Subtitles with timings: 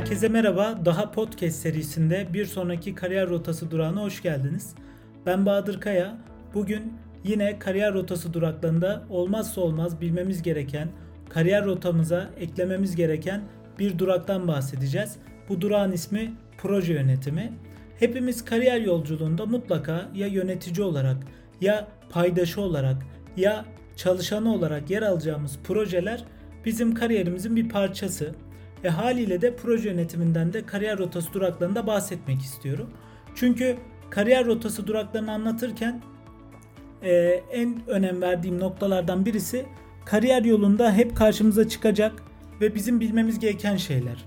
[0.00, 0.78] Herkese merhaba.
[0.84, 4.74] Daha Podcast serisinde bir sonraki kariyer rotası durağına hoş geldiniz.
[5.26, 6.18] Ben Bahadır Kaya.
[6.54, 6.92] Bugün
[7.24, 10.88] yine kariyer rotası duraklarında olmazsa olmaz bilmemiz gereken,
[11.28, 13.42] kariyer rotamıza eklememiz gereken
[13.78, 15.16] bir duraktan bahsedeceğiz.
[15.48, 17.52] Bu durağın ismi proje yönetimi.
[17.98, 21.16] Hepimiz kariyer yolculuğunda mutlaka ya yönetici olarak
[21.60, 22.96] ya paydaşı olarak
[23.36, 23.64] ya
[23.96, 26.24] çalışanı olarak yer alacağımız projeler
[26.64, 28.34] bizim kariyerimizin bir parçası.
[28.84, 32.90] E haliyle de proje yönetiminden de kariyer rotası duraklarında bahsetmek istiyorum.
[33.34, 33.76] Çünkü
[34.10, 36.02] kariyer rotası duraklarını anlatırken
[37.02, 37.12] e,
[37.52, 39.66] en önem verdiğim noktalardan birisi
[40.04, 42.22] kariyer yolunda hep karşımıza çıkacak
[42.60, 44.24] ve bizim bilmemiz gereken şeyler.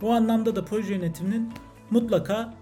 [0.00, 1.52] Bu anlamda da proje yönetiminin
[1.90, 2.54] mutlaka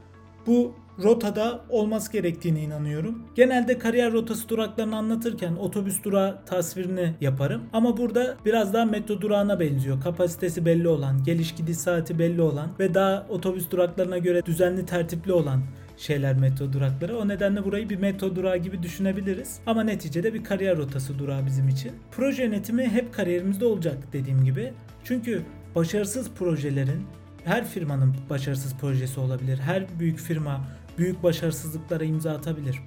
[0.46, 3.22] bu rotada olması gerektiğine inanıyorum.
[3.34, 7.62] Genelde kariyer rotası duraklarını anlatırken otobüs durağı tasvirini yaparım.
[7.72, 10.00] Ama burada biraz daha metro durağına benziyor.
[10.00, 15.32] Kapasitesi belli olan, geliş gidiş saati belli olan ve daha otobüs duraklarına göre düzenli tertipli
[15.32, 15.60] olan
[15.96, 17.18] şeyler metro durakları.
[17.18, 19.60] O nedenle burayı bir metro durağı gibi düşünebiliriz.
[19.66, 21.92] Ama neticede bir kariyer rotası durağı bizim için.
[22.10, 24.72] Proje yönetimi hep kariyerimizde olacak dediğim gibi.
[25.04, 25.42] Çünkü
[25.74, 27.06] başarısız projelerin
[27.44, 29.58] her firmanın başarısız projesi olabilir.
[29.58, 30.60] Her büyük firma
[30.98, 32.78] büyük başarısızlıklara imza atabilir.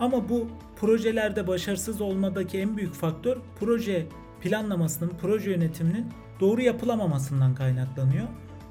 [0.00, 4.06] Ama bu projelerde başarısız olmadaki en büyük faktör proje
[4.40, 6.06] planlamasının, proje yönetiminin
[6.40, 8.26] doğru yapılamamasından kaynaklanıyor.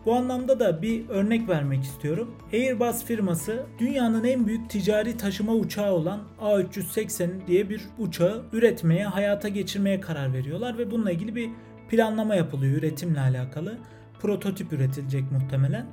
[0.05, 2.35] Bu anlamda da bir örnek vermek istiyorum.
[2.53, 9.47] Airbus firması dünyanın en büyük ticari taşıma uçağı olan A380 diye bir uçağı üretmeye, hayata
[9.47, 11.49] geçirmeye karar veriyorlar ve bununla ilgili bir
[11.89, 13.77] planlama yapılıyor üretimle alakalı.
[14.21, 15.85] Prototip üretilecek muhtemelen.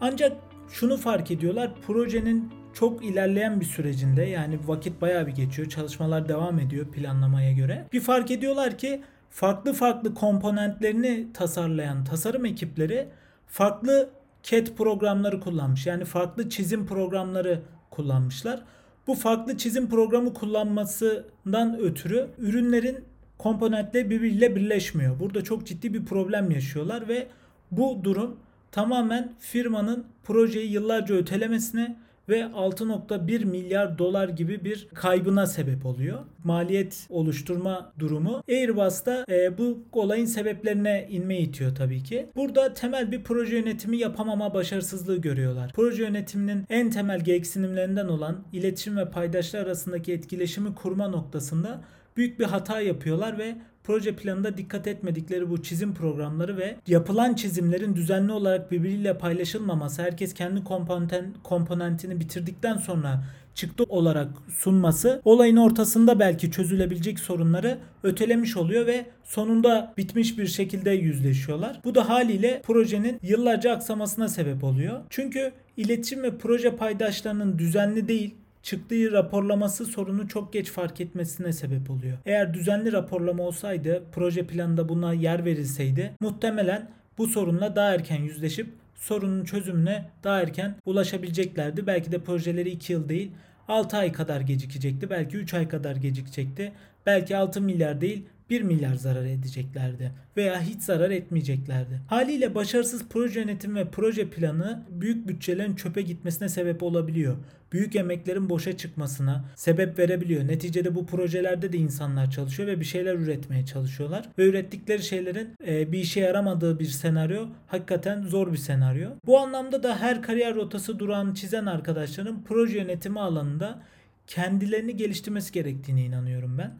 [0.00, 0.36] Ancak
[0.68, 1.70] şunu fark ediyorlar.
[1.86, 5.68] Projenin çok ilerleyen bir sürecinde yani vakit bayağı bir geçiyor.
[5.68, 7.88] Çalışmalar devam ediyor planlamaya göre.
[7.92, 13.08] Bir fark ediyorlar ki farklı farklı komponentlerini tasarlayan tasarım ekipleri
[13.46, 14.10] farklı
[14.42, 15.86] CAD programları kullanmış.
[15.86, 17.60] Yani farklı çizim programları
[17.90, 18.62] kullanmışlar.
[19.06, 23.04] Bu farklı çizim programı kullanmasından ötürü ürünlerin
[23.38, 25.20] komponentleri birbiriyle birleşmiyor.
[25.20, 27.26] Burada çok ciddi bir problem yaşıyorlar ve
[27.70, 28.36] bu durum
[28.74, 31.96] tamamen firmanın projeyi yıllarca ötelemesine
[32.28, 36.18] ve 6.1 milyar dolar gibi bir kaybına sebep oluyor.
[36.44, 42.26] Maliyet oluşturma durumu Airbus'ta e, bu olayın sebeplerine inme itiyor tabii ki.
[42.36, 45.72] Burada temel bir proje yönetimi yapamama başarısızlığı görüyorlar.
[45.74, 51.80] Proje yönetiminin en temel gereksinimlerinden olan iletişim ve paydaşlar arasındaki etkileşimi kurma noktasında
[52.16, 57.96] büyük bir hata yapıyorlar ve proje planında dikkat etmedikleri bu çizim programları ve yapılan çizimlerin
[57.96, 63.24] düzenli olarak birbiriyle paylaşılmaması, herkes kendi komponent, komponentini bitirdikten sonra
[63.54, 70.90] çıktı olarak sunması olayın ortasında belki çözülebilecek sorunları ötelemiş oluyor ve sonunda bitmiş bir şekilde
[70.90, 71.80] yüzleşiyorlar.
[71.84, 75.00] Bu da haliyle projenin yıllarca aksamasına sebep oluyor.
[75.10, 78.34] Çünkü iletişim ve proje paydaşlarının düzenli değil,
[78.64, 82.18] çıktığı raporlaması sorunu çok geç fark etmesine sebep oluyor.
[82.26, 88.68] Eğer düzenli raporlama olsaydı, proje planında buna yer verilseydi muhtemelen bu sorunla daha erken yüzleşip
[88.94, 91.86] sorunun çözümüne daha erken ulaşabileceklerdi.
[91.86, 93.30] Belki de projeleri 2 yıl değil
[93.68, 95.10] 6 ay kadar gecikecekti.
[95.10, 96.72] Belki 3 ay kadar gecikecekti.
[97.06, 102.00] Belki 6 milyar değil 1 milyar zarar edeceklerdi veya hiç zarar etmeyeceklerdi.
[102.06, 107.36] Haliyle başarısız proje yönetimi ve proje planı büyük bütçelerin çöpe gitmesine sebep olabiliyor.
[107.72, 110.48] Büyük emeklerin boşa çıkmasına sebep verebiliyor.
[110.48, 114.28] Neticede bu projelerde de insanlar çalışıyor ve bir şeyler üretmeye çalışıyorlar.
[114.38, 119.10] Ve ürettikleri şeylerin e, bir işe yaramadığı bir senaryo hakikaten zor bir senaryo.
[119.26, 123.82] Bu anlamda da her kariyer rotası durağını çizen arkadaşların proje yönetimi alanında
[124.26, 126.74] kendilerini geliştirmesi gerektiğine inanıyorum ben.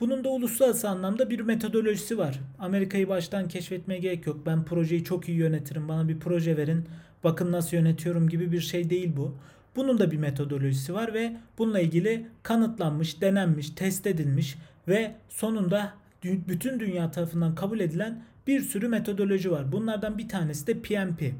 [0.00, 2.40] Bunun da uluslararası anlamda bir metodolojisi var.
[2.58, 4.46] Amerika'yı baştan keşfetmeye gerek yok.
[4.46, 5.88] Ben projeyi çok iyi yönetirim.
[5.88, 6.84] Bana bir proje verin.
[7.24, 9.34] Bakın nasıl yönetiyorum gibi bir şey değil bu.
[9.76, 14.56] Bunun da bir metodolojisi var ve bununla ilgili kanıtlanmış, denenmiş, test edilmiş
[14.88, 15.92] ve sonunda
[16.24, 19.72] bütün dünya tarafından kabul edilen bir sürü metodoloji var.
[19.72, 21.32] Bunlardan bir tanesi de PMP.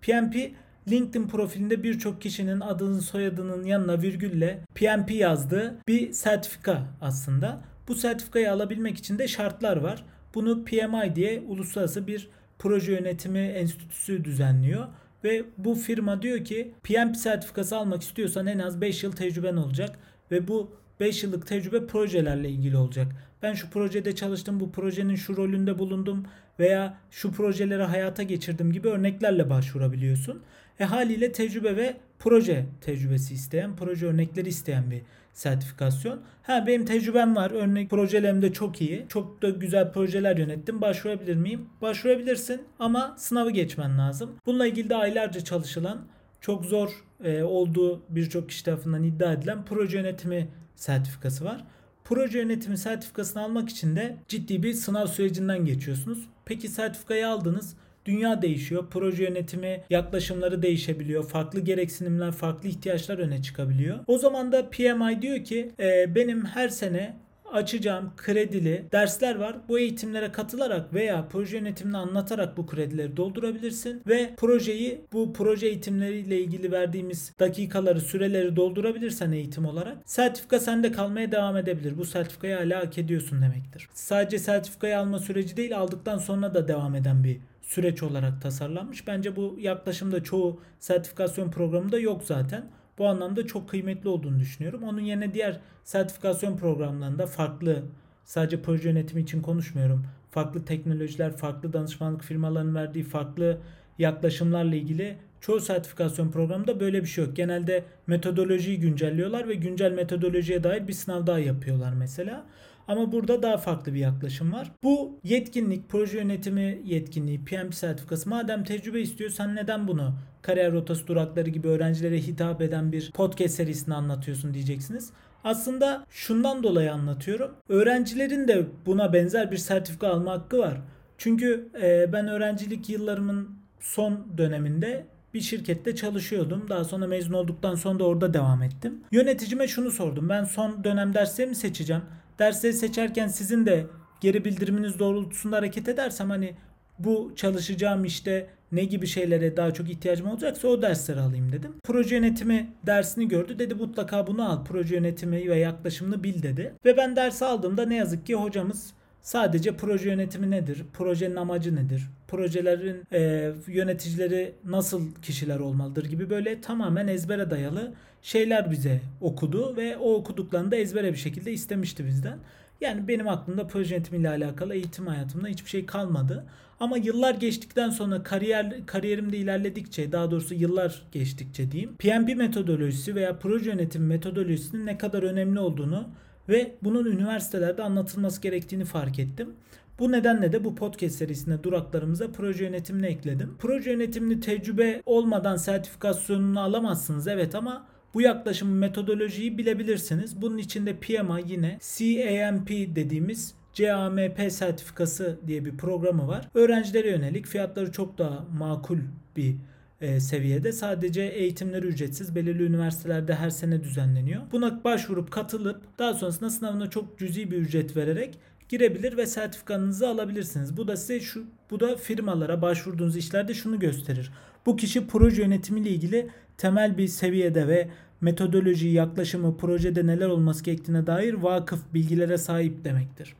[0.00, 0.52] PMP
[0.90, 7.69] LinkedIn profilinde birçok kişinin adının soyadının yanına virgülle PMP yazdığı bir sertifika aslında.
[7.90, 10.04] Bu sertifikayı alabilmek için de şartlar var.
[10.34, 12.28] Bunu PMI diye uluslararası bir
[12.58, 14.86] proje yönetimi enstitüsü düzenliyor.
[15.24, 19.98] Ve bu firma diyor ki PMP sertifikası almak istiyorsan en az 5 yıl tecrüben olacak.
[20.30, 20.70] Ve bu
[21.00, 23.06] 5 yıllık tecrübe projelerle ilgili olacak.
[23.42, 26.26] Ben şu projede çalıştım, bu projenin şu rolünde bulundum
[26.58, 30.42] veya şu projeleri hayata geçirdim gibi örneklerle başvurabiliyorsun.
[30.80, 35.02] E haliyle tecrübe ve proje tecrübesi isteyen, proje örnekleri isteyen bir
[35.32, 36.20] sertifikasyon.
[36.42, 37.50] Ha benim tecrübem var.
[37.50, 39.06] Örnek projelerim de çok iyi.
[39.08, 40.80] Çok da güzel projeler yönettim.
[40.80, 41.66] Başvurabilir miyim?
[41.82, 44.30] Başvurabilirsin ama sınavı geçmen lazım.
[44.46, 45.98] Bununla ilgili de aylarca çalışılan,
[46.40, 46.90] çok zor
[47.24, 51.64] e, olduğu birçok kişi tarafından iddia edilen proje yönetimi sertifikası var.
[52.04, 56.28] Proje yönetimi sertifikasını almak için de ciddi bir sınav sürecinden geçiyorsunuz.
[56.44, 57.76] Peki sertifikayı aldınız.
[58.06, 58.86] Dünya değişiyor.
[58.90, 61.28] Proje yönetimi yaklaşımları değişebiliyor.
[61.28, 63.98] Farklı gereksinimler, farklı ihtiyaçlar öne çıkabiliyor.
[64.06, 67.16] O zaman da PMI diyor ki e, benim her sene
[67.52, 69.56] açacağım kredili dersler var.
[69.68, 76.40] Bu eğitimlere katılarak veya proje yönetimini anlatarak bu kredileri doldurabilirsin ve projeyi bu proje eğitimleriyle
[76.40, 81.98] ilgili verdiğimiz dakikaları, süreleri doldurabilirsen eğitim olarak sertifika sende kalmaya devam edebilir.
[81.98, 83.88] Bu sertifikayı hala hak ediyorsun demektir.
[83.94, 89.06] Sadece sertifikayı alma süreci değil aldıktan sonra da devam eden bir süreç olarak tasarlanmış.
[89.06, 92.64] Bence bu yaklaşımda çoğu sertifikasyon programında yok zaten.
[93.00, 94.82] Bu anlamda çok kıymetli olduğunu düşünüyorum.
[94.82, 97.82] Onun yerine diğer sertifikasyon programlarında farklı
[98.24, 100.06] sadece proje yönetimi için konuşmuyorum.
[100.30, 103.58] Farklı teknolojiler, farklı danışmanlık firmalarının verdiği farklı
[103.98, 107.36] yaklaşımlarla ilgili çoğu sertifikasyon programında böyle bir şey yok.
[107.36, 112.46] Genelde metodolojiyi güncelliyorlar ve güncel metodolojiye dair bir sınav daha yapıyorlar mesela.
[112.90, 114.72] Ama burada daha farklı bir yaklaşım var.
[114.82, 121.50] Bu yetkinlik, proje yönetimi yetkinliği, PMP sertifikası madem tecrübe istiyorsan neden bunu kariyer rotası durakları
[121.50, 125.10] gibi öğrencilere hitap eden bir podcast serisini anlatıyorsun diyeceksiniz.
[125.44, 127.50] Aslında şundan dolayı anlatıyorum.
[127.68, 130.80] Öğrencilerin de buna benzer bir sertifika alma hakkı var.
[131.18, 133.50] Çünkü e, ben öğrencilik yıllarımın
[133.80, 136.66] son döneminde bir şirkette çalışıyordum.
[136.68, 139.00] Daha sonra mezun olduktan sonra da orada devam ettim.
[139.12, 140.28] Yöneticime şunu sordum.
[140.28, 142.02] Ben son dönem derslerimi seçeceğim.
[142.40, 143.86] Dersleri seçerken sizin de
[144.20, 146.54] geri bildiriminiz doğrultusunda hareket edersem hani
[146.98, 151.74] bu çalışacağım işte ne gibi şeylere daha çok ihtiyacım olacaksa o dersleri alayım dedim.
[151.84, 153.58] Proje yönetimi dersini gördü.
[153.58, 154.64] Dedi mutlaka bunu al.
[154.64, 156.74] Proje yönetimi ve yaklaşımını bil dedi.
[156.84, 160.84] Ve ben ders aldığımda ne yazık ki hocamız sadece proje yönetimi nedir?
[160.92, 162.02] Projenin amacı nedir?
[162.28, 169.96] Projelerin e, yöneticileri nasıl kişiler olmalıdır gibi böyle tamamen ezbere dayalı şeyler bize okudu ve
[169.96, 172.38] o okuduklarını da ezbere bir şekilde istemişti bizden.
[172.80, 176.46] Yani benim aklımda proje yönetimiyle alakalı eğitim hayatımda hiçbir şey kalmadı.
[176.80, 183.38] Ama yıllar geçtikten sonra kariyer kariyerimde ilerledikçe, daha doğrusu yıllar geçtikçe diyeyim, PMP metodolojisi veya
[183.38, 186.08] proje yönetimi metodolojisinin ne kadar önemli olduğunu
[186.50, 189.54] ve bunun üniversitelerde anlatılması gerektiğini fark ettim.
[189.98, 193.56] Bu nedenle de bu podcast serisinde duraklarımıza proje yönetimini ekledim.
[193.58, 200.42] Proje yönetimini tecrübe olmadan sertifikasyonunu alamazsınız evet ama bu yaklaşım metodolojiyi bilebilirsiniz.
[200.42, 206.48] Bunun içinde PMI yine CAMP dediğimiz CAMP sertifikası diye bir programı var.
[206.54, 208.98] Öğrencilere yönelik fiyatları çok daha makul
[209.36, 209.56] bir
[210.00, 210.72] e, seviyede.
[210.72, 212.34] Sadece eğitimleri ücretsiz.
[212.34, 214.42] Belirli üniversitelerde her sene düzenleniyor.
[214.52, 218.38] Buna başvurup katılıp daha sonrasında sınavına çok cüzi bir ücret vererek
[218.68, 220.76] girebilir ve sertifikanızı alabilirsiniz.
[220.76, 224.32] Bu da size şu bu da firmalara başvurduğunuz işlerde şunu gösterir.
[224.66, 227.88] Bu kişi proje yönetimiyle ilgili temel bir seviyede ve
[228.20, 233.34] metodoloji, yaklaşımı, projede neler olması gerektiğine dair vakıf bilgilere sahip demektir.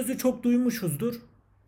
[0.00, 1.20] Sözü çok duymuşuzdur.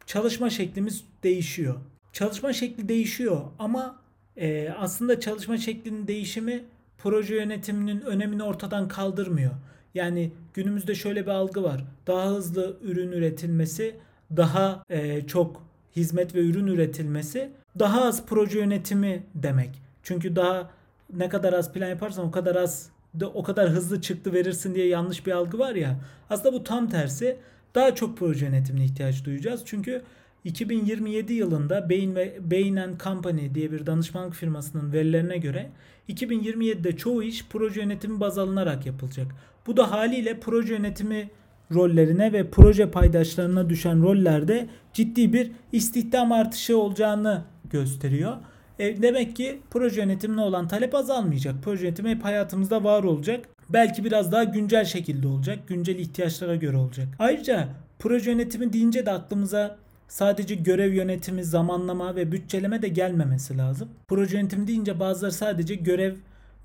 [0.07, 1.75] Çalışma şeklimiz değişiyor.
[2.13, 3.97] Çalışma şekli değişiyor ama
[4.37, 6.65] e, aslında çalışma şeklinin değişimi
[6.99, 9.53] proje yönetiminin önemini ortadan kaldırmıyor.
[9.95, 11.85] Yani günümüzde şöyle bir algı var.
[12.07, 13.97] Daha hızlı ürün üretilmesi,
[14.37, 15.63] daha e, çok
[15.97, 19.71] hizmet ve ürün üretilmesi, daha az proje yönetimi demek.
[20.03, 20.71] Çünkü daha
[21.13, 22.91] ne kadar az plan yaparsan o kadar az
[23.35, 26.01] o kadar hızlı çıktı verirsin diye yanlış bir algı var ya.
[26.31, 27.39] Aslında bu tam tersi.
[27.75, 29.63] Daha çok proje yönetimine ihtiyaç duyacağız.
[29.65, 30.03] Çünkü
[30.45, 35.71] 2027 yılında Bain ve Bain Company diye bir danışmanlık firmasının verilerine göre
[36.09, 39.27] 2027'de çoğu iş proje yönetimi baz alınarak yapılacak.
[39.67, 41.31] Bu da haliyle proje yönetimi
[41.75, 48.37] rollerine ve proje paydaşlarına düşen rollerde ciddi bir istihdam artışı olacağını gösteriyor.
[48.79, 51.55] E, demek ki proje yönetimine olan talep azalmayacak.
[51.65, 53.49] Proje yönetimi hep hayatımızda var olacak.
[53.73, 55.69] Belki biraz daha güncel şekilde olacak.
[55.69, 57.09] Güncel ihtiyaçlara göre olacak.
[57.19, 63.89] Ayrıca proje yönetimi deyince de aklımıza sadece görev yönetimi, zamanlama ve bütçeleme de gelmemesi lazım.
[64.09, 66.15] Proje yönetimi deyince bazıları sadece görev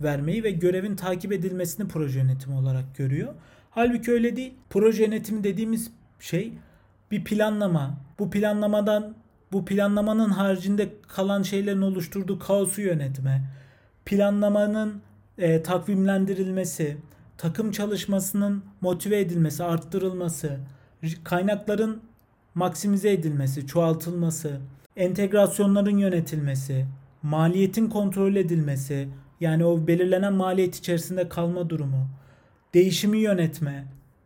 [0.01, 3.33] vermeyi ve görevin takip edilmesini proje yönetimi olarak görüyor.
[3.71, 4.53] Halbuki öyle değil.
[4.69, 6.53] Proje yönetimi dediğimiz şey
[7.11, 7.97] bir planlama.
[8.19, 9.15] Bu planlamadan
[9.51, 13.41] bu planlamanın haricinde kalan şeylerin oluşturduğu kaosu yönetme.
[14.05, 15.01] Planlamanın
[15.37, 16.97] e, takvimlendirilmesi,
[17.37, 20.59] takım çalışmasının motive edilmesi, arttırılması,
[21.23, 22.01] kaynakların
[22.55, 24.59] maksimize edilmesi, çoğaltılması,
[24.95, 26.85] entegrasyonların yönetilmesi,
[27.23, 32.07] maliyetin kontrol edilmesi, yani o belirlenen maliyet içerisinde kalma durumu,
[32.73, 33.85] değişimi yönetme,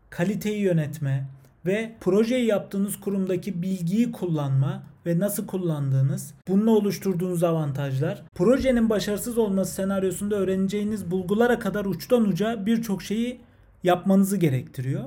[0.10, 1.28] kaliteyi yönetme
[1.66, 9.74] ve projeyi yaptığınız kurumdaki bilgiyi kullanma ve nasıl kullandığınız, bununla oluşturduğunuz avantajlar, projenin başarısız olması
[9.74, 13.40] senaryosunda öğreneceğiniz bulgulara kadar uçtan uca birçok şeyi
[13.84, 15.04] yapmanızı gerektiriyor.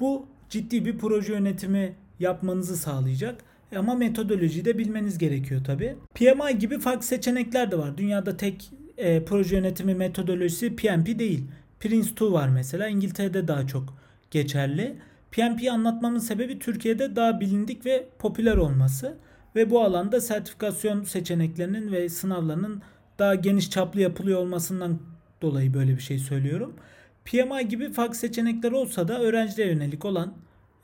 [0.00, 3.44] Bu ciddi bir proje yönetimi yapmanızı sağlayacak.
[3.76, 5.96] Ama metodolojiyi de bilmeniz gerekiyor tabi.
[6.14, 7.98] PMI gibi farklı seçenekler de var.
[7.98, 11.44] Dünyada tek e, proje yönetimi metodolojisi PMP değil.
[11.80, 12.88] Prince 2 var mesela.
[12.88, 13.94] İngiltere'de daha çok
[14.30, 14.96] geçerli.
[15.38, 19.16] PMP anlatmamın sebebi Türkiye'de daha bilindik ve popüler olması
[19.56, 22.82] ve bu alanda sertifikasyon seçeneklerinin ve sınavlarının
[23.18, 24.98] daha geniş çaplı yapılıyor olmasından
[25.42, 26.76] dolayı böyle bir şey söylüyorum.
[27.24, 30.34] PMI gibi farklı seçenekler olsa da öğrencilere yönelik olan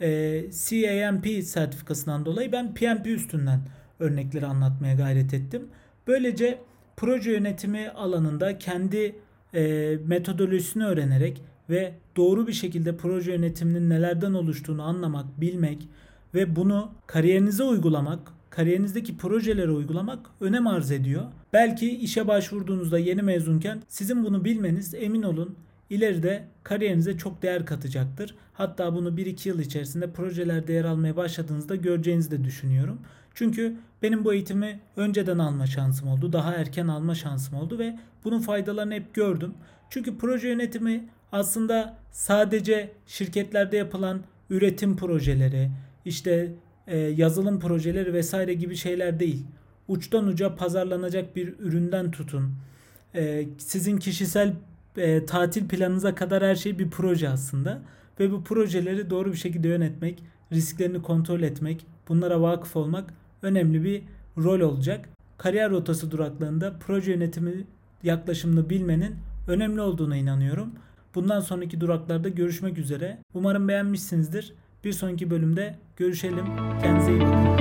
[0.00, 3.60] e, CAMP sertifikasından dolayı ben PMP üstünden
[4.00, 5.68] örnekleri anlatmaya gayret ettim.
[6.06, 6.58] Böylece
[6.96, 9.16] proje yönetimi alanında kendi
[9.54, 15.88] e, metodolojisini öğrenerek ve doğru bir şekilde proje yönetiminin nelerden oluştuğunu anlamak, bilmek
[16.34, 21.22] ve bunu kariyerinize uygulamak, kariyerinizdeki projelere uygulamak önem arz ediyor.
[21.52, 25.56] Belki işe başvurduğunuzda yeni mezunken sizin bunu bilmeniz emin olun
[25.90, 28.34] ileride kariyerinize çok değer katacaktır.
[28.52, 33.00] Hatta bunu 1-2 yıl içerisinde projelerde yer almaya başladığınızda göreceğinizi de düşünüyorum.
[33.34, 36.32] Çünkü benim bu eğitimi önceden alma şansım oldu.
[36.32, 39.54] Daha erken alma şansım oldu ve bunun faydalarını hep gördüm.
[39.90, 45.70] Çünkü proje yönetimi aslında sadece şirketlerde yapılan üretim projeleri,
[46.04, 46.52] işte
[46.86, 49.44] e, yazılım projeleri vesaire gibi şeyler değil.
[49.88, 52.54] Uçtan uca pazarlanacak bir üründen tutun.
[53.14, 54.54] E, sizin kişisel
[54.96, 57.82] e, tatil planınıza kadar her şey bir proje aslında.
[58.20, 60.22] Ve bu projeleri doğru bir şekilde yönetmek,
[60.52, 64.02] risklerini kontrol etmek, bunlara vakıf olmak önemli bir
[64.38, 65.08] rol olacak.
[65.38, 67.52] Kariyer rotası duraklarında proje yönetimi
[68.02, 69.16] yaklaşımını bilmenin
[69.48, 70.70] önemli olduğuna inanıyorum.
[71.14, 73.18] Bundan sonraki duraklarda görüşmek üzere.
[73.34, 74.52] Umarım beğenmişsinizdir.
[74.84, 76.46] Bir sonraki bölümde görüşelim.
[76.82, 77.53] Kendinize iyi bakın.